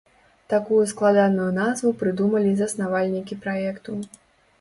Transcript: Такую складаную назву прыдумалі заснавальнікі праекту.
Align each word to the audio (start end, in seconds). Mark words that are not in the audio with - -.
Такую 0.51 0.79
складаную 0.91 1.49
назву 1.57 1.91
прыдумалі 1.99 2.53
заснавальнікі 2.61 3.39
праекту. 3.45 3.99